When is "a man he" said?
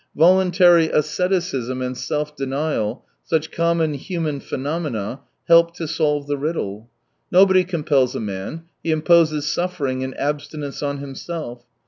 8.15-8.89